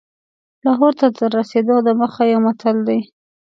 لاهور 0.65 0.93
ته 0.99 1.07
تر 1.17 1.29
رسېدلو 1.39 1.77
دمخه 1.87 2.23
یو 2.33 2.39
متل 2.45 2.77
دی. 2.87 2.99